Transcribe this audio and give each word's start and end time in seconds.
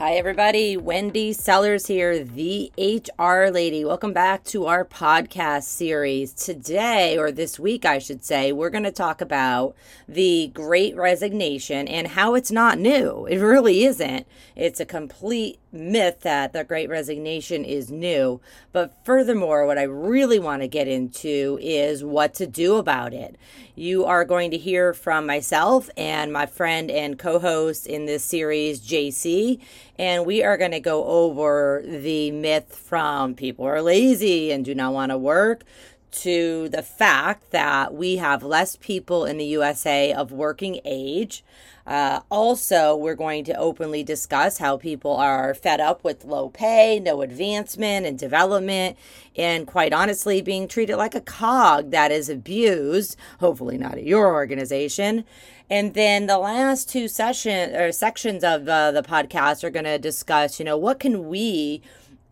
Hi, 0.00 0.14
everybody. 0.14 0.78
Wendy 0.78 1.34
Sellers 1.34 1.86
here, 1.86 2.24
the 2.24 2.72
HR 2.78 3.50
lady. 3.52 3.84
Welcome 3.84 4.14
back 4.14 4.44
to 4.44 4.64
our 4.64 4.82
podcast 4.82 5.64
series. 5.64 6.32
Today, 6.32 7.18
or 7.18 7.30
this 7.30 7.58
week, 7.58 7.84
I 7.84 7.98
should 7.98 8.24
say, 8.24 8.50
we're 8.50 8.70
going 8.70 8.84
to 8.84 8.92
talk 8.92 9.20
about 9.20 9.76
the 10.08 10.52
great 10.54 10.96
resignation 10.96 11.86
and 11.86 12.06
how 12.06 12.34
it's 12.34 12.50
not 12.50 12.78
new. 12.78 13.26
It 13.26 13.40
really 13.40 13.84
isn't. 13.84 14.26
It's 14.56 14.80
a 14.80 14.86
complete 14.86 15.58
myth 15.72 16.20
that 16.20 16.52
the 16.52 16.64
great 16.64 16.88
resignation 16.88 17.64
is 17.64 17.90
new. 17.90 18.40
But 18.72 18.94
furthermore, 19.04 19.66
what 19.66 19.78
I 19.78 19.84
really 19.84 20.38
want 20.38 20.62
to 20.62 20.68
get 20.68 20.88
into 20.88 21.58
is 21.60 22.04
what 22.04 22.34
to 22.34 22.46
do 22.46 22.76
about 22.76 23.12
it. 23.12 23.36
You 23.74 24.04
are 24.04 24.24
going 24.24 24.50
to 24.50 24.58
hear 24.58 24.92
from 24.92 25.26
myself 25.26 25.88
and 25.96 26.32
my 26.32 26.46
friend 26.46 26.90
and 26.90 27.18
co 27.18 27.38
host 27.38 27.86
in 27.86 28.06
this 28.06 28.24
series, 28.24 28.80
JC, 28.80 29.60
and 29.98 30.26
we 30.26 30.42
are 30.42 30.56
going 30.56 30.72
to 30.72 30.80
go 30.80 31.04
over 31.04 31.82
the 31.86 32.30
myth 32.30 32.74
from 32.74 33.34
people 33.34 33.64
are 33.64 33.82
lazy 33.82 34.50
and 34.50 34.64
do 34.64 34.74
not 34.74 34.92
want 34.92 35.10
to 35.10 35.18
work 35.18 35.64
to 36.12 36.68
the 36.68 36.82
fact 36.82 37.50
that 37.50 37.94
we 37.94 38.16
have 38.16 38.42
less 38.42 38.76
people 38.76 39.24
in 39.24 39.38
the 39.38 39.44
USA 39.46 40.12
of 40.12 40.32
working 40.32 40.80
age. 40.84 41.44
Uh, 41.86 42.20
also, 42.30 42.94
we're 42.94 43.14
going 43.14 43.42
to 43.44 43.54
openly 43.54 44.02
discuss 44.04 44.58
how 44.58 44.76
people 44.76 45.16
are 45.16 45.54
fed 45.54 45.80
up 45.80 46.04
with 46.04 46.24
low 46.24 46.48
pay, 46.48 47.00
no 47.00 47.22
advancement 47.22 48.06
and 48.06 48.18
development, 48.18 48.96
and 49.36 49.66
quite 49.66 49.92
honestly, 49.92 50.40
being 50.40 50.68
treated 50.68 50.96
like 50.96 51.14
a 51.14 51.20
cog 51.20 51.90
that 51.90 52.12
is 52.12 52.28
abused, 52.28 53.16
hopefully 53.40 53.78
not 53.78 53.94
at 53.94 54.04
your 54.04 54.32
organization. 54.32 55.24
And 55.68 55.94
then 55.94 56.26
the 56.26 56.38
last 56.38 56.88
two 56.88 57.08
session 57.08 57.74
or 57.74 57.92
sections 57.92 58.44
of 58.44 58.68
uh, 58.68 58.90
the 58.90 59.02
podcast 59.02 59.64
are 59.64 59.70
going 59.70 59.84
to 59.84 59.98
discuss, 59.98 60.58
you 60.58 60.64
know, 60.64 60.76
what 60.76 61.00
can 61.00 61.28
we 61.28 61.80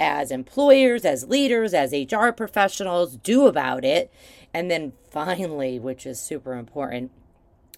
as 0.00 0.30
employers, 0.30 1.04
as 1.04 1.28
leaders, 1.28 1.74
as 1.74 1.92
HR 1.92 2.30
professionals 2.30 3.16
do 3.16 3.46
about 3.46 3.84
it? 3.84 4.12
And 4.54 4.70
then 4.70 4.92
finally, 5.10 5.78
which 5.78 6.06
is 6.06 6.20
super 6.20 6.54
important, 6.54 7.10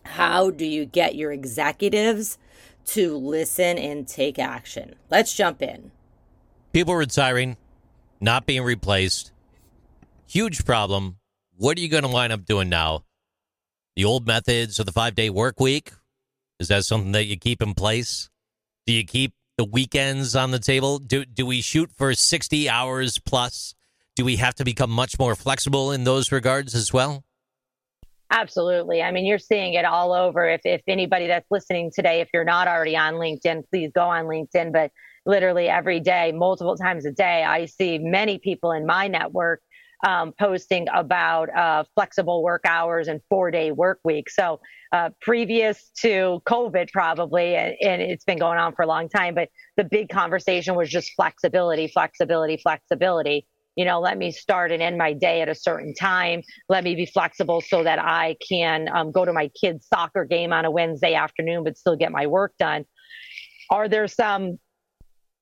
how 0.04 0.50
do 0.50 0.64
you 0.64 0.84
get 0.84 1.14
your 1.14 1.32
executives 1.32 2.38
to 2.86 3.16
listen 3.16 3.78
and 3.78 4.06
take 4.06 4.38
action? 4.38 4.94
Let's 5.10 5.34
jump 5.34 5.62
in. 5.62 5.90
People 6.72 6.94
retiring, 6.94 7.56
not 8.20 8.46
being 8.46 8.62
replaced. 8.62 9.32
Huge 10.26 10.64
problem. 10.64 11.16
What 11.56 11.76
are 11.76 11.80
you 11.80 11.88
going 11.88 12.04
to 12.04 12.08
wind 12.08 12.32
up 12.32 12.44
doing 12.44 12.68
now? 12.68 13.04
The 13.96 14.04
old 14.04 14.26
methods 14.26 14.78
of 14.78 14.86
the 14.86 14.92
five 14.92 15.14
day 15.14 15.30
work 15.30 15.60
week? 15.60 15.92
Is 16.58 16.68
that 16.68 16.84
something 16.84 17.12
that 17.12 17.24
you 17.24 17.36
keep 17.36 17.60
in 17.60 17.74
place? 17.74 18.30
Do 18.86 18.92
you 18.92 19.04
keep 19.04 19.32
the 19.60 19.64
weekends 19.66 20.34
on 20.34 20.52
the 20.52 20.58
table? 20.58 20.98
Do, 20.98 21.26
do 21.26 21.44
we 21.44 21.60
shoot 21.60 21.90
for 21.94 22.14
60 22.14 22.70
hours 22.70 23.18
plus? 23.18 23.74
Do 24.16 24.24
we 24.24 24.36
have 24.36 24.54
to 24.54 24.64
become 24.64 24.88
much 24.88 25.18
more 25.18 25.34
flexible 25.34 25.92
in 25.92 26.04
those 26.04 26.32
regards 26.32 26.74
as 26.74 26.94
well? 26.94 27.24
Absolutely. 28.30 29.02
I 29.02 29.10
mean, 29.10 29.26
you're 29.26 29.38
seeing 29.38 29.74
it 29.74 29.84
all 29.84 30.14
over. 30.14 30.48
If, 30.48 30.62
if 30.64 30.80
anybody 30.88 31.26
that's 31.26 31.44
listening 31.50 31.90
today, 31.94 32.22
if 32.22 32.30
you're 32.32 32.42
not 32.42 32.68
already 32.68 32.96
on 32.96 33.14
LinkedIn, 33.14 33.64
please 33.68 33.90
go 33.94 34.04
on 34.04 34.24
LinkedIn. 34.24 34.72
But 34.72 34.92
literally 35.26 35.68
every 35.68 36.00
day, 36.00 36.32
multiple 36.32 36.78
times 36.78 37.04
a 37.04 37.12
day, 37.12 37.44
I 37.44 37.66
see 37.66 37.98
many 37.98 38.38
people 38.38 38.72
in 38.72 38.86
my 38.86 39.08
network 39.08 39.60
um, 40.06 40.32
posting 40.38 40.86
about 40.94 41.54
uh, 41.54 41.84
flexible 41.94 42.42
work 42.42 42.62
hours 42.66 43.08
and 43.08 43.20
four 43.28 43.50
day 43.50 43.70
work 43.70 44.00
week. 44.04 44.30
So, 44.30 44.60
uh, 44.92 45.10
previous 45.20 45.90
to 46.00 46.40
COVID, 46.46 46.90
probably, 46.90 47.54
and, 47.54 47.74
and 47.80 48.02
it's 48.02 48.24
been 48.24 48.38
going 48.38 48.58
on 48.58 48.74
for 48.74 48.82
a 48.82 48.86
long 48.86 49.08
time, 49.08 49.34
but 49.34 49.48
the 49.76 49.84
big 49.84 50.08
conversation 50.08 50.74
was 50.74 50.88
just 50.88 51.12
flexibility, 51.14 51.86
flexibility, 51.86 52.56
flexibility 52.56 53.46
you 53.76 53.84
know, 53.84 54.00
let 54.00 54.18
me 54.18 54.30
start 54.30 54.72
and 54.72 54.82
end 54.82 54.98
my 54.98 55.12
day 55.12 55.40
at 55.40 55.48
a 55.48 55.54
certain 55.54 55.94
time. 55.94 56.42
Let 56.68 56.84
me 56.84 56.94
be 56.94 57.06
flexible 57.06 57.60
so 57.60 57.82
that 57.84 57.98
I 57.98 58.36
can 58.46 58.88
um, 58.92 59.12
go 59.12 59.24
to 59.24 59.32
my 59.32 59.50
kid's 59.60 59.86
soccer 59.86 60.24
game 60.24 60.52
on 60.52 60.64
a 60.64 60.70
Wednesday 60.70 61.14
afternoon, 61.14 61.64
but 61.64 61.78
still 61.78 61.96
get 61.96 62.12
my 62.12 62.26
work 62.26 62.52
done. 62.58 62.84
Are 63.70 63.88
there 63.88 64.08
some 64.08 64.58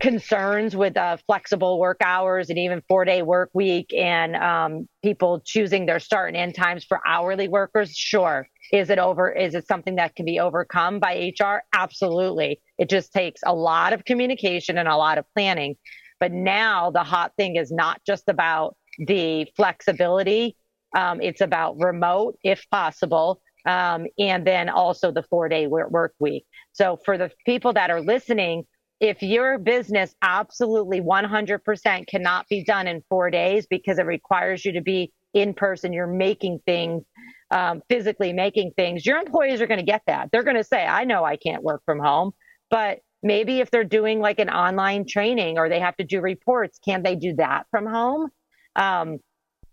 concerns 0.01 0.77
with 0.77 0.97
uh, 0.97 1.17
flexible 1.27 1.79
work 1.79 1.99
hours 2.05 2.51
and 2.51 2.59
even 2.59 2.83
four 2.89 3.05
day 3.05 3.23
work 3.23 3.51
week 3.53 3.93
and 3.93 4.37
um, 4.37 4.89
people 5.03 5.41
choosing 5.45 5.87
their 5.87 5.99
start 5.99 6.29
and 6.29 6.37
end 6.37 6.55
times 6.55 6.85
for 6.85 7.01
hourly 7.07 7.49
workers? 7.49 7.97
Sure. 7.97 8.47
Is 8.73 8.91
it 8.91 8.99
over? 8.99 9.31
Is 9.31 9.55
it 9.55 9.67
something 9.67 9.97
that 9.97 10.15
can 10.15 10.25
be 10.25 10.39
overcome 10.39 11.01
by 11.01 11.33
HR? 11.41 11.63
Absolutely. 11.75 12.61
It 12.79 12.89
just 12.89 13.13
takes 13.13 13.41
a 13.45 13.55
lot 13.55 13.93
of 13.93 14.05
communication 14.05 14.79
and 14.79 14.89
a 14.89 14.97
lot 14.97 15.19
of 15.19 15.25
planning. 15.35 15.77
But 16.21 16.33
now 16.33 16.91
the 16.91 17.03
hot 17.03 17.33
thing 17.37 17.57
is 17.57 17.73
not 17.73 18.01
just 18.07 18.29
about 18.29 18.77
the 18.99 19.47
flexibility. 19.57 20.57
Um, 20.97 21.21
it's 21.21 21.41
about 21.41 21.77
remote, 21.79 22.37
if 22.43 22.65
possible, 22.71 23.41
um, 23.67 24.07
and 24.19 24.47
then 24.47 24.69
also 24.69 25.13
the 25.13 25.23
four 25.23 25.49
day 25.49 25.67
work 25.67 26.15
week. 26.19 26.45
So 26.73 26.99
for 27.05 27.19
the 27.19 27.31
people 27.45 27.73
that 27.75 27.91
are 27.91 28.01
listening, 28.01 28.65
if 29.01 29.23
your 29.23 29.59
business 29.59 30.15
absolutely 30.23 31.01
100% 31.01 32.07
cannot 32.09 32.49
be 32.49 32.65
done 32.65 32.87
in 32.87 33.03
four 33.09 33.31
days 33.31 33.67
because 33.69 33.99
it 33.99 34.07
requires 34.07 34.65
you 34.65 34.73
to 34.73 34.81
be 34.81 35.13
in 35.35 35.55
person, 35.55 35.93
you're 35.93 36.07
making 36.07 36.61
things, 36.67 37.05
um, 37.51 37.83
physically 37.89 38.33
making 38.33 38.73
things, 38.77 39.07
your 39.07 39.19
employees 39.19 39.61
are 39.61 39.67
going 39.67 39.79
to 39.79 39.87
get 39.87 40.03
that. 40.07 40.31
They're 40.33 40.43
going 40.43 40.57
to 40.57 40.65
say, 40.65 40.85
I 40.85 41.05
know 41.05 41.25
I 41.25 41.37
can't 41.37 41.63
work 41.63 41.83
from 41.85 42.01
home, 42.01 42.33
but 42.71 42.99
maybe 43.23 43.61
if 43.61 43.71
they're 43.71 43.85
doing 43.85 44.21
like 44.21 44.39
an 44.39 44.51
online 44.51 45.05
training 45.07 45.59
or 45.59 45.69
they 45.69 45.81
have 45.81 45.97
to 45.97 46.05
do 46.05 46.21
reports, 46.21 46.79
can 46.85 47.03
they 47.03 47.15
do 47.15 47.35
that 47.37 47.67
from 47.71 47.87
home? 47.87 48.31
Um, 48.75 49.19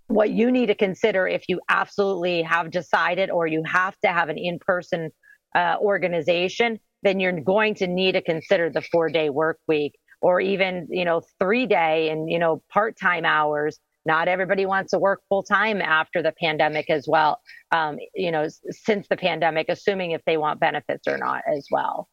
what 0.08 0.30
you 0.30 0.52
need 0.52 0.68
to 0.68 0.76
consider 0.76 1.28
if 1.28 1.46
you 1.48 1.62
absolutely 1.68 2.44
have 2.44 2.70
decided 2.70 3.32
or 3.32 3.48
you 3.48 3.64
have 3.66 3.98
to 4.02 4.08
have 4.08 4.30
an 4.30 4.38
in 4.38 4.60
person 4.60 5.10
uh, 5.56 5.78
organization, 5.80 6.80
then 7.06 7.20
you're 7.20 7.40
going 7.40 7.76
to 7.76 7.88
need 7.88 8.14
to 8.14 8.22
consider 8.22 8.70
the 8.70 8.82
four 8.82 9.10
day 9.10 9.30
work 9.30 9.60
week 9.68 9.98
or 10.22 10.42
even, 10.42 10.88
you 10.90 11.06
know, 11.06 11.22
three 11.40 11.68
day 11.68 12.10
and, 12.10 12.30
you 12.30 12.40
know, 12.40 12.62
part 12.72 12.98
time 12.98 13.26
hours. 13.26 13.80
Not 14.08 14.28
everybody 14.28 14.66
wants 14.66 14.92
to 14.92 15.00
work 15.00 15.22
full 15.30 15.44
time 15.44 15.82
after 15.82 16.22
the 16.22 16.34
pandemic 16.40 16.90
as 16.90 17.06
well. 17.08 17.40
Um, 17.72 17.98
you 18.14 18.32
know, 18.32 18.48
since 18.70 19.08
the 19.08 19.18
pandemic, 19.18 19.68
assuming 19.70 20.12
if 20.12 20.22
they 20.26 20.38
want 20.38 20.60
benefits 20.60 21.08
or 21.08 21.18
not 21.18 21.42
as 21.52 21.68
well. 21.72 22.08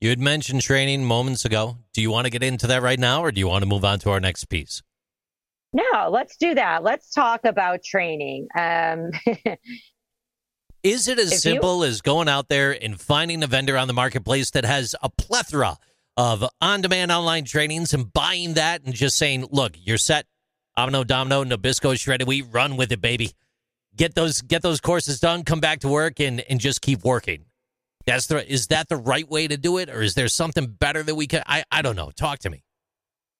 You 0.00 0.08
had 0.08 0.20
mentioned 0.20 0.62
training 0.62 1.04
moments 1.04 1.44
ago. 1.44 1.78
Do 1.92 2.00
you 2.00 2.10
want 2.10 2.24
to 2.24 2.30
get 2.30 2.42
into 2.42 2.66
that 2.68 2.82
right 2.82 2.98
now 2.98 3.22
or 3.22 3.32
do 3.32 3.38
you 3.38 3.48
want 3.48 3.62
to 3.62 3.68
move 3.68 3.84
on 3.84 3.98
to 4.00 4.10
our 4.10 4.20
next 4.20 4.44
piece? 4.44 4.82
No, 5.72 6.08
let's 6.10 6.36
do 6.36 6.54
that. 6.54 6.82
Let's 6.82 7.12
talk 7.12 7.44
about 7.44 7.84
training. 7.84 8.48
Um, 8.58 9.10
Is 10.82 11.08
it 11.08 11.18
as 11.18 11.42
simple 11.42 11.84
you... 11.84 11.90
as 11.90 12.00
going 12.00 12.28
out 12.28 12.48
there 12.48 12.72
and 12.82 13.00
finding 13.00 13.42
a 13.42 13.46
vendor 13.46 13.76
on 13.76 13.88
the 13.88 13.94
marketplace 13.94 14.50
that 14.52 14.64
has 14.64 14.94
a 15.02 15.08
plethora 15.08 15.76
of 16.16 16.44
on 16.60 16.80
demand 16.80 17.12
online 17.12 17.44
trainings 17.44 17.92
and 17.94 18.12
buying 18.12 18.54
that 18.54 18.82
and 18.84 18.94
just 18.94 19.16
saying, 19.16 19.46
look, 19.50 19.72
you're 19.76 19.98
set. 19.98 20.26
Omno, 20.78 21.06
Domino, 21.06 21.44
Nabisco, 21.44 21.98
Shredded 21.98 22.26
We 22.26 22.42
run 22.42 22.76
with 22.76 22.92
it, 22.92 23.00
baby. 23.00 23.32
Get 23.96 24.14
those 24.14 24.40
get 24.40 24.62
those 24.62 24.80
courses 24.80 25.20
done, 25.20 25.42
come 25.44 25.60
back 25.60 25.80
to 25.80 25.88
work 25.88 26.20
and, 26.20 26.40
and 26.48 26.60
just 26.60 26.80
keep 26.80 27.04
working. 27.04 27.44
That's 28.06 28.26
the 28.26 28.50
is 28.50 28.68
that 28.68 28.88
the 28.88 28.96
right 28.96 29.28
way 29.28 29.48
to 29.48 29.56
do 29.56 29.78
it, 29.78 29.90
or 29.90 30.00
is 30.00 30.14
there 30.14 30.28
something 30.28 30.66
better 30.66 31.02
that 31.02 31.14
we 31.14 31.26
can? 31.26 31.42
I 31.46 31.64
I 31.70 31.82
don't 31.82 31.96
know. 31.96 32.10
Talk 32.16 32.38
to 32.40 32.50
me. 32.50 32.62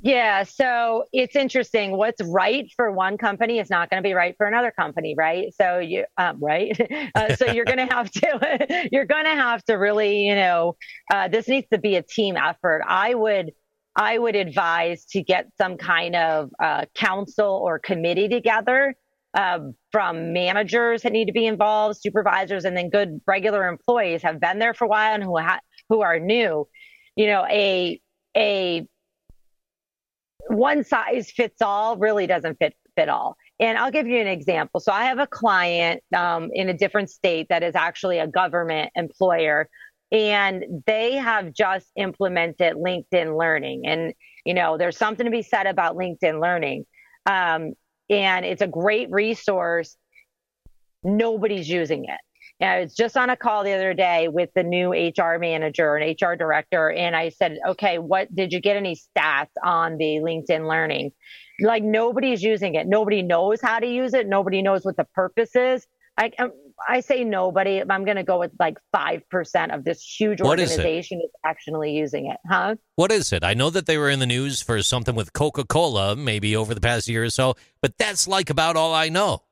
Yeah, 0.02 0.44
so 0.44 1.04
it's 1.12 1.36
interesting. 1.36 1.96
What's 1.96 2.22
right 2.22 2.70
for 2.74 2.90
one 2.90 3.18
company 3.18 3.58
is 3.58 3.68
not 3.68 3.90
going 3.90 4.02
to 4.02 4.08
be 4.08 4.14
right 4.14 4.34
for 4.36 4.46
another 4.46 4.70
company, 4.70 5.14
right? 5.16 5.52
So 5.54 5.78
you, 5.78 6.04
um, 6.16 6.42
right? 6.42 6.78
uh, 7.14 7.36
so 7.36 7.46
you're 7.52 7.66
going 7.66 7.86
to 7.86 7.94
have 7.94 8.10
to, 8.12 8.88
you're 8.92 9.04
going 9.04 9.24
to 9.24 9.34
have 9.34 9.62
to 9.64 9.74
really, 9.74 10.26
you 10.26 10.34
know, 10.34 10.76
uh, 11.12 11.28
this 11.28 11.48
needs 11.48 11.66
to 11.72 11.78
be 11.78 11.96
a 11.96 12.02
team 12.02 12.36
effort. 12.36 12.82
I 12.86 13.14
would, 13.14 13.52
I 13.94 14.16
would 14.16 14.36
advise 14.36 15.04
to 15.06 15.22
get 15.22 15.48
some 15.58 15.76
kind 15.76 16.16
of 16.16 16.50
uh, 16.58 16.86
council 16.94 17.60
or 17.62 17.78
committee 17.78 18.28
together 18.28 18.94
uh, 19.34 19.58
from 19.92 20.32
managers 20.32 21.02
that 21.02 21.12
need 21.12 21.26
to 21.26 21.32
be 21.32 21.46
involved, 21.46 21.98
supervisors, 22.00 22.64
and 22.64 22.74
then 22.74 22.88
good 22.88 23.20
regular 23.26 23.68
employees 23.68 24.22
have 24.22 24.40
been 24.40 24.58
there 24.58 24.72
for 24.72 24.86
a 24.86 24.88
while 24.88 25.14
and 25.14 25.22
who 25.22 25.36
ha- 25.38 25.60
who 25.88 26.00
are 26.00 26.18
new. 26.18 26.66
You 27.16 27.26
know, 27.26 27.44
a 27.48 28.00
a 28.36 28.86
one 30.50 30.84
size 30.84 31.30
fits 31.30 31.62
all 31.62 31.96
really 31.96 32.26
doesn't 32.26 32.58
fit 32.58 32.74
fit 32.96 33.08
all. 33.08 33.36
And 33.60 33.78
I'll 33.78 33.90
give 33.90 34.06
you 34.06 34.18
an 34.20 34.26
example. 34.26 34.80
So 34.80 34.92
I 34.92 35.04
have 35.04 35.18
a 35.18 35.26
client 35.26 36.02
um, 36.16 36.50
in 36.52 36.68
a 36.68 36.74
different 36.74 37.10
state 37.10 37.46
that 37.50 37.62
is 37.62 37.74
actually 37.74 38.18
a 38.18 38.26
government 38.26 38.90
employer, 38.96 39.68
and 40.10 40.64
they 40.86 41.14
have 41.14 41.52
just 41.52 41.86
implemented 41.96 42.74
LinkedIn 42.74 43.38
Learning. 43.38 43.82
And 43.86 44.12
you 44.44 44.54
know, 44.54 44.78
there's 44.78 44.96
something 44.96 45.24
to 45.24 45.30
be 45.30 45.42
said 45.42 45.66
about 45.66 45.96
LinkedIn 45.96 46.40
Learning, 46.42 46.84
um, 47.26 47.74
and 48.08 48.44
it's 48.44 48.62
a 48.62 48.66
great 48.66 49.10
resource. 49.10 49.96
Nobody's 51.02 51.68
using 51.68 52.04
it. 52.04 52.20
I 52.68 52.80
was 52.80 52.94
just 52.94 53.16
on 53.16 53.30
a 53.30 53.36
call 53.36 53.64
the 53.64 53.72
other 53.72 53.94
day 53.94 54.28
with 54.28 54.50
the 54.54 54.62
new 54.62 54.90
HR 54.92 55.38
manager 55.38 55.96
and 55.96 56.16
HR 56.20 56.34
director, 56.34 56.90
and 56.90 57.16
I 57.16 57.30
said, 57.30 57.58
"Okay, 57.66 57.98
what 57.98 58.34
did 58.34 58.52
you 58.52 58.60
get 58.60 58.76
any 58.76 58.96
stats 58.96 59.50
on 59.64 59.96
the 59.96 60.20
LinkedIn 60.22 60.68
Learning?" 60.68 61.12
Like 61.60 61.82
nobody's 61.82 62.42
using 62.42 62.74
it. 62.74 62.86
Nobody 62.86 63.22
knows 63.22 63.60
how 63.60 63.78
to 63.78 63.86
use 63.86 64.14
it. 64.14 64.28
Nobody 64.28 64.62
knows 64.62 64.84
what 64.84 64.96
the 64.96 65.06
purpose 65.14 65.56
is. 65.56 65.86
I 66.18 66.30
um, 66.38 66.52
I 66.88 67.00
say 67.00 67.24
nobody. 67.24 67.80
I'm 67.80 68.04
going 68.04 68.16
to 68.16 68.24
go 68.24 68.38
with 68.38 68.52
like 68.58 68.78
five 68.92 69.22
percent 69.30 69.72
of 69.72 69.84
this 69.84 70.02
huge 70.02 70.40
organization 70.40 71.18
is, 71.18 71.24
is, 71.24 71.30
actually 71.44 71.92
using 71.92 72.26
it, 72.26 72.38
huh? 72.48 72.76
What 72.96 73.10
is 73.10 73.32
it? 73.32 73.42
I 73.42 73.54
know 73.54 73.70
that 73.70 73.86
they 73.86 73.96
were 73.96 74.10
in 74.10 74.18
the 74.18 74.26
news 74.26 74.60
for 74.60 74.82
something 74.82 75.14
with 75.14 75.32
Coca 75.32 75.64
Cola, 75.64 76.16
maybe 76.16 76.54
over 76.56 76.74
the 76.74 76.80
past 76.80 77.08
year 77.08 77.24
or 77.24 77.30
so, 77.30 77.54
but 77.80 77.96
that's 77.98 78.28
like 78.28 78.50
about 78.50 78.76
all 78.76 78.94
I 78.94 79.08
know. 79.08 79.42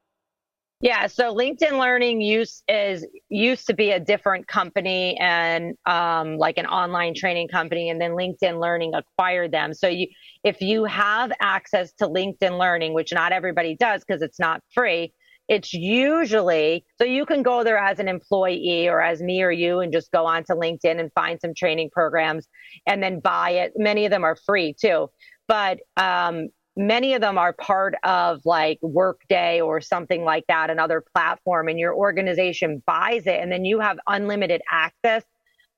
Yeah, 0.81 1.09
so 1.09 1.35
LinkedIn 1.35 1.81
Learning 1.81 2.21
used 2.21 2.63
is 2.69 3.05
used 3.29 3.67
to 3.67 3.75
be 3.75 3.91
a 3.91 3.99
different 3.99 4.47
company 4.47 5.17
and 5.19 5.77
um, 5.87 6.39
like 6.39 6.57
an 6.57 6.67
online 6.67 7.15
training 7.15 7.49
company, 7.49 7.91
and 7.91 8.01
then 8.01 8.13
LinkedIn 8.13 8.61
Learning 8.61 8.95
acquired 8.95 9.51
them. 9.51 9.75
So 9.75 9.89
you, 9.89 10.07
if 10.45 10.61
you 10.61 10.85
have 10.85 11.33
access 11.41 11.93
to 11.95 12.07
LinkedIn 12.07 12.61
Learning, 12.61 12.95
which 12.95 13.13
not 13.13 13.33
everybody 13.33 13.75
does 13.75 14.05
because 14.07 14.23
it's 14.23 14.39
not 14.39 14.63
free, 14.73 15.13
it's 15.49 15.73
usually 15.75 16.85
so 16.97 17.05
you 17.05 17.27
can 17.27 17.43
go 17.43 17.65
there 17.65 17.79
as 17.79 17.99
an 17.99 18.07
employee 18.07 18.87
or 18.89 19.03
as 19.03 19.21
me 19.21 19.43
or 19.43 19.51
you 19.51 19.81
and 19.81 19.93
just 19.93 20.13
go 20.13 20.27
onto 20.27 20.53
LinkedIn 20.53 21.01
and 21.01 21.11
find 21.13 21.41
some 21.41 21.55
training 21.55 21.91
programs 21.91 22.47
and 22.87 23.03
then 23.03 23.19
buy 23.19 23.51
it. 23.51 23.73
Many 23.75 24.05
of 24.05 24.13
them 24.13 24.23
are 24.23 24.37
free 24.47 24.77
too, 24.81 25.09
but 25.49 25.81
um, 25.97 26.51
many 26.79 27.15
of 27.15 27.21
them 27.21 27.37
are 27.37 27.53
part 27.53 27.95
of 28.05 28.41
like 28.45 28.79
Workday 28.81 29.61
or 29.61 29.81
something 29.81 30.25
like 30.25 30.45
that, 30.47 30.71
another 30.71 31.05
platform, 31.15 31.69
and 31.69 31.79
your 31.79 31.95
organization 31.95 32.83
buys 32.87 33.27
it, 33.27 33.41
and 33.41 33.51
then 33.53 33.65
you 33.65 33.81
have 33.81 33.99
unlimited 34.07 34.63
access 34.71 35.25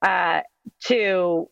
uh, 0.03 0.43
to 0.85 1.49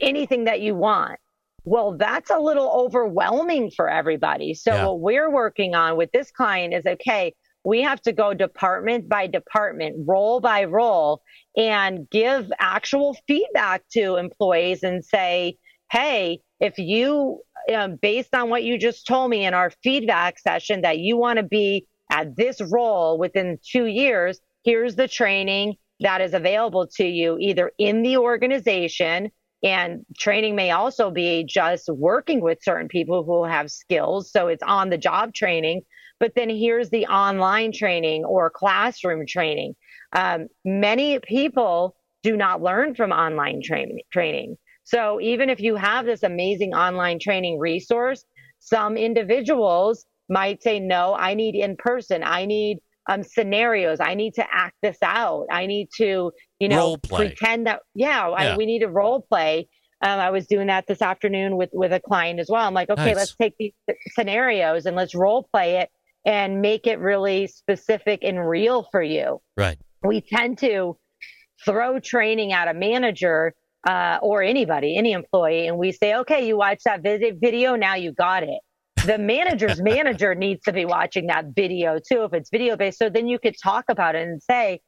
anything 0.00 0.44
that 0.44 0.60
you 0.60 0.74
want. 0.74 1.20
Well, 1.64 1.96
that's 1.98 2.30
a 2.30 2.38
little 2.38 2.70
overwhelming 2.70 3.70
for 3.70 3.90
everybody. 3.90 4.54
So, 4.54 4.72
yeah. 4.72 4.86
what 4.86 5.00
we're 5.00 5.30
working 5.30 5.74
on 5.74 5.96
with 5.96 6.10
this 6.12 6.30
client 6.30 6.72
is 6.72 6.86
okay, 6.86 7.34
we 7.64 7.82
have 7.82 8.00
to 8.02 8.12
go 8.12 8.32
department 8.32 9.08
by 9.08 9.26
department, 9.26 9.96
role 10.06 10.40
by 10.40 10.64
role, 10.64 11.22
and 11.56 12.08
give 12.08 12.50
actual 12.60 13.16
feedback 13.26 13.82
to 13.92 14.16
employees 14.16 14.84
and 14.84 15.04
say, 15.04 15.58
hey, 15.90 16.40
if 16.60 16.78
you, 16.78 17.40
um, 17.74 17.96
based 17.96 18.34
on 18.34 18.50
what 18.50 18.64
you 18.64 18.78
just 18.78 19.06
told 19.06 19.30
me 19.30 19.44
in 19.44 19.54
our 19.54 19.70
feedback 19.82 20.38
session, 20.38 20.82
that 20.82 20.98
you 20.98 21.16
want 21.16 21.38
to 21.38 21.42
be 21.42 21.86
at 22.10 22.36
this 22.36 22.60
role 22.60 23.18
within 23.18 23.58
two 23.62 23.86
years, 23.86 24.40
here's 24.64 24.96
the 24.96 25.08
training 25.08 25.74
that 26.00 26.20
is 26.20 26.34
available 26.34 26.86
to 26.86 27.04
you 27.04 27.38
either 27.40 27.72
in 27.78 28.02
the 28.02 28.18
organization 28.18 29.30
and 29.62 30.04
training 30.18 30.54
may 30.54 30.70
also 30.70 31.10
be 31.10 31.44
just 31.44 31.88
working 31.88 32.40
with 32.40 32.58
certain 32.62 32.88
people 32.88 33.24
who 33.24 33.44
have 33.44 33.70
skills. 33.70 34.30
So 34.30 34.48
it's 34.48 34.62
on 34.62 34.90
the 34.90 34.98
job 34.98 35.32
training. 35.34 35.82
But 36.20 36.34
then 36.34 36.48
here's 36.48 36.90
the 36.90 37.06
online 37.06 37.72
training 37.72 38.24
or 38.24 38.50
classroom 38.50 39.26
training. 39.26 39.74
Um, 40.12 40.48
many 40.64 41.18
people 41.20 41.96
do 42.22 42.36
not 42.36 42.62
learn 42.62 42.94
from 42.94 43.12
online 43.12 43.62
training. 43.62 44.00
training. 44.12 44.56
So 44.86 45.20
even 45.20 45.50
if 45.50 45.60
you 45.60 45.74
have 45.74 46.06
this 46.06 46.22
amazing 46.22 46.72
online 46.72 47.18
training 47.18 47.58
resource, 47.58 48.24
some 48.60 48.96
individuals 48.96 50.06
might 50.28 50.62
say, 50.62 50.78
no, 50.78 51.14
I 51.14 51.34
need 51.34 51.56
in 51.56 51.76
person. 51.76 52.22
I 52.24 52.46
need 52.46 52.78
um, 53.08 53.24
scenarios. 53.24 53.98
I 54.00 54.14
need 54.14 54.34
to 54.34 54.46
act 54.48 54.76
this 54.82 54.98
out. 55.02 55.46
I 55.50 55.66
need 55.66 55.88
to, 55.96 56.30
you 56.60 56.68
know, 56.68 56.98
pretend 56.98 57.66
that, 57.66 57.80
yeah, 57.96 58.28
yeah. 58.28 58.52
I, 58.52 58.56
we 58.56 58.64
need 58.64 58.78
to 58.80 58.88
role 58.88 59.26
play. 59.28 59.68
Um, 60.02 60.20
I 60.20 60.30
was 60.30 60.46
doing 60.46 60.68
that 60.68 60.86
this 60.86 61.02
afternoon 61.02 61.56
with, 61.56 61.70
with 61.72 61.92
a 61.92 62.00
client 62.00 62.38
as 62.38 62.48
well. 62.48 62.64
I'm 62.64 62.74
like, 62.74 62.88
okay, 62.88 63.06
nice. 63.06 63.16
let's 63.16 63.36
take 63.36 63.54
these 63.58 63.72
scenarios 64.14 64.86
and 64.86 64.94
let's 64.94 65.16
role 65.16 65.48
play 65.52 65.78
it 65.78 65.90
and 66.24 66.60
make 66.60 66.86
it 66.86 67.00
really 67.00 67.48
specific 67.48 68.20
and 68.22 68.48
real 68.48 68.86
for 68.92 69.02
you. 69.02 69.40
Right. 69.56 69.78
We 70.04 70.20
tend 70.20 70.58
to 70.58 70.96
throw 71.64 71.98
training 71.98 72.52
at 72.52 72.68
a 72.68 72.74
manager 72.74 73.52
uh, 73.86 74.18
or 74.20 74.42
anybody, 74.42 74.96
any 74.96 75.12
employee, 75.12 75.68
and 75.68 75.78
we 75.78 75.92
say, 75.92 76.16
okay, 76.16 76.46
you 76.46 76.56
watch 76.56 76.80
that 76.84 77.02
video, 77.02 77.76
now 77.76 77.94
you 77.94 78.12
got 78.12 78.42
it. 78.42 78.60
The 79.04 79.18
manager's 79.18 79.80
manager 79.94 80.34
needs 80.34 80.62
to 80.64 80.72
be 80.72 80.84
watching 80.84 81.28
that 81.28 81.46
video 81.54 81.98
too, 81.98 82.24
if 82.24 82.32
it's 82.32 82.50
video 82.50 82.76
based. 82.76 82.98
So 82.98 83.08
then 83.08 83.28
you 83.28 83.38
could 83.38 83.54
talk 83.62 83.84
about 83.88 84.16
it 84.16 84.26
and 84.26 84.42
say, 84.42 84.80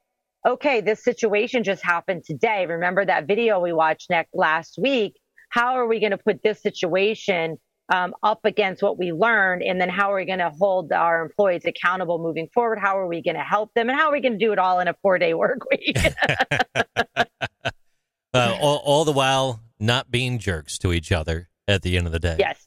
okay, 0.47 0.81
this 0.81 1.05
situation 1.05 1.63
just 1.63 1.85
happened 1.85 2.25
today. 2.25 2.67
Remember 2.67 3.05
that 3.05 3.27
video 3.27 3.61
we 3.61 3.73
watched 3.73 4.11
next 4.11 4.35
last 4.35 4.79
week? 4.81 5.15
How 5.51 5.75
are 5.75 5.87
we 5.87 6.01
going 6.01 6.11
to 6.11 6.19
put 6.19 6.43
this 6.43 6.61
situation 6.61 7.57
um, 7.91 8.15
up 8.23 8.41
against 8.45 8.83
what 8.83 8.99
we 8.99 9.13
learned? 9.13 9.63
And 9.63 9.81
then 9.81 9.89
how 9.89 10.13
are 10.13 10.17
we 10.17 10.27
going 10.27 10.41
to 10.41 10.51
hold 10.51 10.93
our 10.93 11.23
employees 11.23 11.65
accountable 11.65 12.19
moving 12.19 12.49
forward? 12.53 12.79
How 12.79 12.99
are 12.99 13.07
we 13.07 13.23
going 13.23 13.37
to 13.37 13.43
help 13.43 13.73
them? 13.75 13.89
And 13.89 13.99
how 13.99 14.09
are 14.09 14.13
we 14.13 14.21
going 14.21 14.39
to 14.39 14.45
do 14.45 14.53
it 14.53 14.59
all 14.59 14.81
in 14.81 14.89
a 14.89 14.95
four 15.03 15.19
day 15.19 15.35
work 15.35 15.61
week? 15.71 15.97
all, 18.89 19.05
the 19.05 19.13
while 19.13 19.61
not 19.79 20.11
being 20.11 20.39
jerks 20.39 20.79
to 20.79 20.95
each 20.95 21.13
other 21.13 21.51
at 21.69 21.83
the 21.83 21.99
end 21.99 22.07
of 22.07 22.13
the 22.13 22.19
day. 22.19 22.37
Yes. 22.39 22.65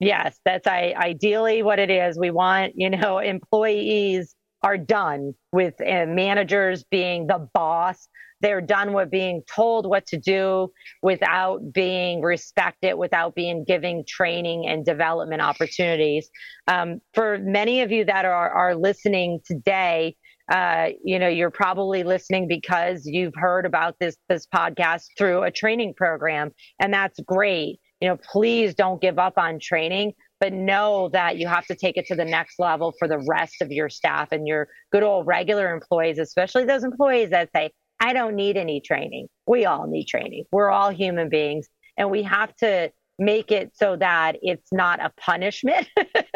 Yes, 0.00 0.40
that's 0.44 0.66
I, 0.66 0.94
ideally 0.96 1.62
what 1.62 1.78
it 1.78 1.90
is. 1.90 2.18
We 2.18 2.30
want, 2.30 2.72
you 2.74 2.90
know, 2.90 3.18
employees 3.36 4.34
are 4.62 4.76
done 4.76 5.34
with 5.52 5.74
uh, 5.80 6.06
managers 6.06 6.84
being 6.90 7.26
the 7.26 7.48
boss. 7.54 8.08
They're 8.40 8.62
done 8.62 8.94
with 8.94 9.10
being 9.10 9.42
told 9.54 9.86
what 9.86 10.06
to 10.06 10.18
do 10.18 10.72
without 11.02 11.72
being 11.72 12.22
respected, 12.22 12.94
without 12.94 13.34
being 13.34 13.64
giving 13.64 14.04
training 14.08 14.66
and 14.66 14.84
development 14.84 15.42
opportunities. 15.42 16.30
Um, 16.66 17.00
for 17.14 17.38
many 17.38 17.82
of 17.82 17.92
you 17.92 18.06
that 18.06 18.24
are, 18.24 18.50
are 18.50 18.74
listening 18.74 19.40
today, 19.44 20.16
uh, 20.50 20.88
you 21.04 21.18
know, 21.18 21.28
you're 21.28 21.50
probably 21.50 22.02
listening 22.02 22.48
because 22.48 23.06
you've 23.06 23.34
heard 23.36 23.64
about 23.64 23.94
this 24.00 24.16
this 24.28 24.46
podcast 24.46 25.04
through 25.16 25.44
a 25.44 25.50
training 25.50 25.94
program, 25.94 26.50
and 26.80 26.92
that's 26.92 27.20
great. 27.20 27.78
You 28.00 28.08
know, 28.08 28.18
please 28.32 28.74
don't 28.74 29.00
give 29.00 29.18
up 29.18 29.34
on 29.36 29.60
training, 29.60 30.12
but 30.40 30.52
know 30.52 31.08
that 31.12 31.38
you 31.38 31.46
have 31.46 31.66
to 31.66 31.76
take 31.76 31.96
it 31.96 32.06
to 32.06 32.16
the 32.16 32.24
next 32.24 32.58
level 32.58 32.92
for 32.98 33.06
the 33.06 33.22
rest 33.28 33.62
of 33.62 33.70
your 33.70 33.88
staff 33.88 34.32
and 34.32 34.48
your 34.48 34.68
good 34.90 35.04
old 35.04 35.26
regular 35.26 35.72
employees, 35.72 36.18
especially 36.18 36.64
those 36.64 36.82
employees 36.82 37.30
that 37.30 37.50
say, 37.54 37.70
"I 38.00 38.12
don't 38.12 38.34
need 38.34 38.56
any 38.56 38.80
training." 38.80 39.28
We 39.46 39.66
all 39.66 39.86
need 39.86 40.06
training. 40.06 40.44
We're 40.50 40.70
all 40.70 40.90
human 40.90 41.28
beings, 41.28 41.68
and 41.96 42.10
we 42.10 42.24
have 42.24 42.56
to 42.56 42.90
make 43.20 43.52
it 43.52 43.70
so 43.76 43.96
that 43.96 44.36
it's 44.42 44.72
not 44.72 44.98
a 44.98 45.12
punishment. 45.20 45.86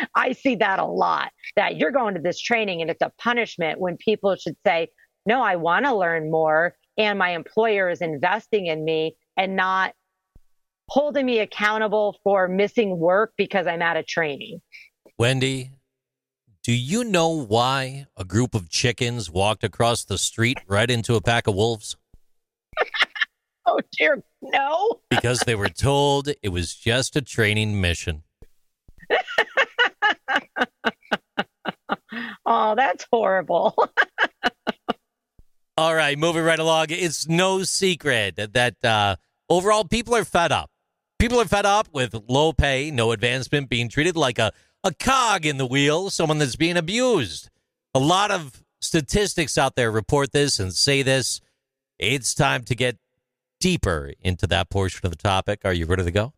I 0.14 0.32
see 0.32 0.56
that 0.56 0.78
a 0.78 0.84
lot 0.84 1.30
that 1.56 1.76
you're 1.76 1.90
going 1.90 2.14
to 2.14 2.20
this 2.20 2.40
training 2.40 2.80
and 2.80 2.90
it's 2.90 3.02
a 3.02 3.12
punishment 3.18 3.80
when 3.80 3.96
people 3.96 4.34
should 4.36 4.56
say, 4.66 4.88
no, 5.26 5.42
I 5.42 5.56
want 5.56 5.84
to 5.84 5.94
learn 5.94 6.30
more 6.30 6.76
and 6.96 7.18
my 7.18 7.30
employer 7.30 7.88
is 7.88 8.00
investing 8.00 8.66
in 8.66 8.84
me 8.84 9.16
and 9.36 9.56
not 9.56 9.94
holding 10.88 11.26
me 11.26 11.38
accountable 11.38 12.18
for 12.24 12.48
missing 12.48 12.98
work 12.98 13.32
because 13.36 13.66
I'm 13.66 13.82
at 13.82 13.96
a 13.96 14.02
training. 14.02 14.60
Wendy, 15.18 15.72
do 16.62 16.72
you 16.72 17.04
know 17.04 17.28
why 17.28 18.06
a 18.16 18.24
group 18.24 18.54
of 18.54 18.68
chickens 18.68 19.30
walked 19.30 19.64
across 19.64 20.04
the 20.04 20.18
street 20.18 20.58
right 20.66 20.90
into 20.90 21.14
a 21.14 21.20
pack 21.20 21.46
of 21.46 21.54
wolves? 21.54 21.96
oh 23.66 23.80
dear, 23.98 24.22
no. 24.42 25.00
because 25.08 25.40
they 25.40 25.54
were 25.54 25.68
told 25.68 26.28
it 26.42 26.48
was 26.48 26.74
just 26.74 27.16
a 27.16 27.22
training 27.22 27.80
mission. 27.80 28.22
oh, 32.46 32.74
that's 32.74 33.06
horrible. 33.10 33.74
All 35.76 35.94
right, 35.94 36.18
moving 36.18 36.42
right 36.42 36.58
along. 36.58 36.86
It's 36.90 37.28
no 37.28 37.62
secret 37.62 38.34
that 38.52 38.84
uh, 38.84 39.16
overall 39.48 39.84
people 39.84 40.14
are 40.16 40.24
fed 40.24 40.50
up. 40.50 40.70
People 41.18 41.40
are 41.40 41.46
fed 41.46 41.66
up 41.66 41.88
with 41.92 42.14
low 42.28 42.52
pay, 42.52 42.90
no 42.90 43.12
advancement, 43.12 43.68
being 43.68 43.88
treated 43.88 44.16
like 44.16 44.38
a, 44.38 44.52
a 44.84 44.92
cog 44.92 45.46
in 45.46 45.56
the 45.56 45.66
wheel, 45.66 46.10
someone 46.10 46.38
that's 46.38 46.56
being 46.56 46.76
abused. 46.76 47.48
A 47.94 47.98
lot 47.98 48.30
of 48.30 48.62
statistics 48.80 49.58
out 49.58 49.76
there 49.76 49.90
report 49.90 50.32
this 50.32 50.58
and 50.58 50.72
say 50.72 51.02
this. 51.02 51.40
It's 51.98 52.34
time 52.34 52.62
to 52.64 52.74
get 52.74 52.96
deeper 53.60 54.12
into 54.20 54.46
that 54.48 54.70
portion 54.70 55.04
of 55.04 55.10
the 55.10 55.16
topic. 55.16 55.60
Are 55.64 55.72
you 55.72 55.86
ready 55.86 56.04
to 56.04 56.10
go? 56.10 56.32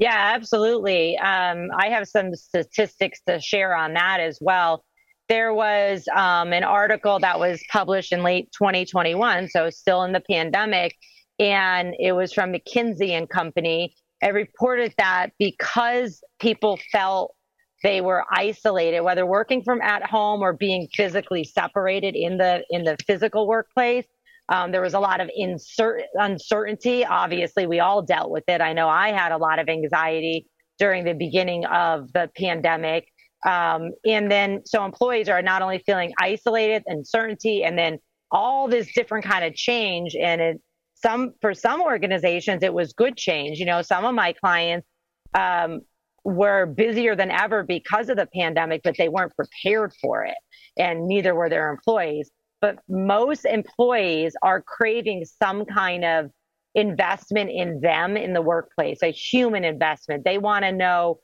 Yeah, 0.00 0.32
absolutely. 0.34 1.18
Um, 1.18 1.68
I 1.76 1.88
have 1.90 2.08
some 2.08 2.34
statistics 2.34 3.20
to 3.28 3.38
share 3.38 3.76
on 3.76 3.92
that 3.92 4.18
as 4.18 4.38
well. 4.40 4.82
There 5.28 5.52
was 5.52 6.08
um, 6.16 6.54
an 6.54 6.64
article 6.64 7.18
that 7.20 7.38
was 7.38 7.62
published 7.70 8.10
in 8.10 8.22
late 8.22 8.50
2021, 8.52 9.48
so 9.48 9.68
still 9.68 10.02
in 10.04 10.12
the 10.12 10.22
pandemic, 10.22 10.96
and 11.38 11.94
it 11.98 12.12
was 12.12 12.32
from 12.32 12.50
McKinsey 12.54 13.10
and 13.10 13.28
Company. 13.28 13.94
It 14.22 14.32
reported 14.32 14.94
that 14.96 15.32
because 15.38 16.22
people 16.40 16.78
felt 16.90 17.34
they 17.82 18.00
were 18.00 18.24
isolated, 18.32 19.02
whether 19.02 19.26
working 19.26 19.62
from 19.62 19.82
at 19.82 20.08
home 20.08 20.40
or 20.40 20.54
being 20.54 20.88
physically 20.94 21.44
separated 21.44 22.16
in 22.16 22.38
the 22.38 22.64
in 22.70 22.84
the 22.84 22.96
physical 23.06 23.46
workplace, 23.46 24.06
um, 24.50 24.72
there 24.72 24.82
was 24.82 24.94
a 24.94 25.00
lot 25.00 25.20
of 25.20 25.30
insert, 25.34 26.02
uncertainty. 26.14 27.04
Obviously, 27.04 27.66
we 27.66 27.78
all 27.78 28.02
dealt 28.02 28.30
with 28.30 28.44
it. 28.48 28.60
I 28.60 28.72
know 28.72 28.88
I 28.88 29.12
had 29.12 29.30
a 29.32 29.36
lot 29.36 29.60
of 29.60 29.68
anxiety 29.68 30.46
during 30.78 31.04
the 31.04 31.14
beginning 31.14 31.64
of 31.66 32.12
the 32.12 32.28
pandemic. 32.36 33.06
Um, 33.46 33.92
and 34.04 34.30
then, 34.30 34.62
so 34.66 34.84
employees 34.84 35.28
are 35.28 35.40
not 35.40 35.62
only 35.62 35.78
feeling 35.86 36.12
isolated, 36.20 36.82
uncertainty, 36.86 37.62
and 37.62 37.78
then 37.78 37.98
all 38.32 38.68
this 38.68 38.92
different 38.92 39.24
kind 39.24 39.44
of 39.44 39.54
change. 39.54 40.16
And 40.20 40.40
it, 40.40 40.60
some, 40.94 41.32
for 41.40 41.54
some 41.54 41.80
organizations, 41.80 42.62
it 42.62 42.74
was 42.74 42.92
good 42.92 43.16
change. 43.16 43.58
You 43.58 43.66
know, 43.66 43.82
some 43.82 44.04
of 44.04 44.14
my 44.14 44.32
clients, 44.32 44.86
um, 45.34 45.80
were 46.24 46.66
busier 46.66 47.16
than 47.16 47.30
ever 47.30 47.62
because 47.62 48.10
of 48.10 48.16
the 48.16 48.28
pandemic, 48.34 48.82
but 48.84 48.94
they 48.98 49.08
weren't 49.08 49.32
prepared 49.34 49.92
for 50.02 50.24
it. 50.24 50.36
And 50.76 51.06
neither 51.06 51.34
were 51.34 51.48
their 51.48 51.70
employees 51.70 52.30
but 52.60 52.78
most 52.88 53.44
employees 53.44 54.34
are 54.42 54.62
craving 54.62 55.24
some 55.42 55.64
kind 55.64 56.04
of 56.04 56.30
investment 56.74 57.50
in 57.50 57.80
them 57.80 58.16
in 58.16 58.32
the 58.32 58.42
workplace, 58.42 59.02
a 59.02 59.10
human 59.10 59.64
investment. 59.64 60.24
They 60.24 60.38
want 60.38 60.64
to 60.64 60.72
know, 60.72 61.20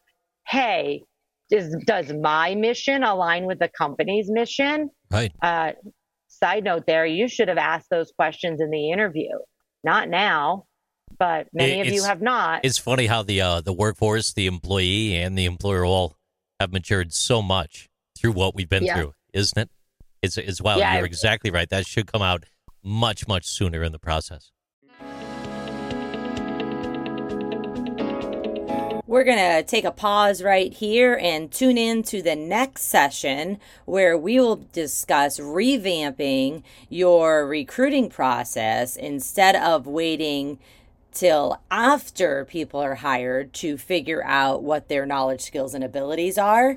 hey, 0.47 1.03
does, 1.51 1.77
does 1.87 2.13
my 2.13 2.55
mission 2.55 3.03
align 3.03 3.47
with 3.47 3.59
the 3.59 3.69
company's 3.69 4.31
mission? 4.31 4.91
Right. 5.11 5.33
Uh, 5.41 5.73
side 6.29 6.65
note 6.65 6.87
there, 6.87 7.07
you 7.07 7.29
should 7.29 7.49
have 7.49 7.59
asked 7.59 7.91
those 7.91 8.13
questions 8.17 8.61
in 8.61 8.71
the 8.71 8.91
interview. 8.91 9.31
Not 9.85 10.09
now, 10.09 10.65
but 11.19 11.47
many 11.53 11.81
it, 11.81 11.87
of 11.87 11.93
you 11.93 12.03
have 12.03 12.21
not. 12.21 12.65
It's 12.65 12.79
funny 12.79 13.07
how 13.07 13.23
the 13.23 13.41
uh, 13.41 13.61
the 13.61 13.73
workforce, 13.73 14.33
the 14.33 14.47
employee, 14.47 15.17
and 15.17 15.39
the 15.39 15.45
employer 15.45 15.85
all 15.85 16.17
have 16.59 16.73
matured 16.73 17.13
so 17.13 17.41
much 17.41 17.89
through 18.19 18.33
what 18.33 18.55
we've 18.55 18.69
been 18.69 18.85
yeah. 18.85 18.97
through, 18.97 19.15
isn't 19.33 19.57
it? 19.57 19.71
It's, 20.23 20.37
it's 20.39 20.61
well, 20.61 20.79
yeah, 20.79 20.97
you're 20.97 21.07
exactly 21.07 21.51
right. 21.51 21.69
That 21.69 21.87
should 21.87 22.11
come 22.11 22.23
out 22.23 22.45
much, 22.83 23.27
much 23.29 23.47
sooner 23.47 23.83
in 23.83 23.93
the 23.93 23.99
process. 23.99 24.51
We're 29.09 29.23
going 29.23 29.39
to 29.39 29.63
take 29.63 29.85
a 29.85 29.93
pause 29.93 30.43
right 30.43 30.73
here 30.73 31.17
and 31.23 31.51
tune 31.51 31.79
in 31.79 32.03
to 32.05 32.23
the 32.23 32.35
next 32.35 32.83
session 32.83 33.61
where 33.85 34.19
we 34.19 34.41
will 34.41 34.67
discuss 34.73 35.39
revamping 35.39 36.65
your 36.89 37.47
recruiting 37.47 38.11
process 38.11 38.97
instead 38.97 39.55
of 39.55 39.87
waiting 39.87 40.59
till 41.13 41.61
after 41.71 42.45
people 42.47 42.81
are 42.81 42.97
hired 42.97 43.53
to 43.55 43.79
figure 43.79 44.25
out 44.25 44.65
what 44.65 44.89
their 44.89 45.07
knowledge, 45.07 45.41
skills, 45.41 45.73
and 45.73 45.85
abilities 45.85 46.37
are. 46.37 46.77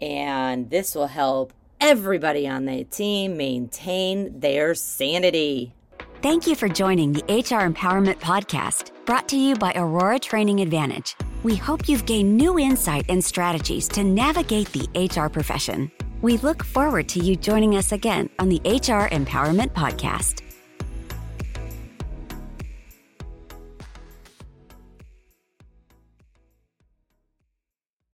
And 0.00 0.70
this 0.70 0.94
will 0.94 1.08
help 1.08 1.52
everybody 1.84 2.48
on 2.48 2.64
the 2.64 2.82
team 2.84 3.36
maintain 3.36 4.40
their 4.40 4.74
sanity. 4.74 5.74
Thank 6.22 6.46
you 6.46 6.54
for 6.54 6.66
joining 6.66 7.12
the 7.12 7.22
HR 7.24 7.68
Empowerment 7.68 8.18
Podcast, 8.20 8.92
brought 9.04 9.28
to 9.28 9.36
you 9.36 9.54
by 9.54 9.70
Aurora 9.76 10.18
Training 10.18 10.60
Advantage. 10.60 11.14
We 11.42 11.56
hope 11.56 11.86
you've 11.86 12.06
gained 12.06 12.34
new 12.34 12.58
insight 12.58 13.04
and 13.10 13.22
strategies 13.22 13.86
to 13.88 14.02
navigate 14.02 14.72
the 14.72 14.88
HR 14.98 15.28
profession. 15.28 15.92
We 16.22 16.38
look 16.38 16.64
forward 16.64 17.06
to 17.10 17.20
you 17.20 17.36
joining 17.36 17.76
us 17.76 17.92
again 17.92 18.30
on 18.38 18.48
the 18.48 18.62
HR 18.64 19.10
Empowerment 19.12 19.74
Podcast. 19.74 20.40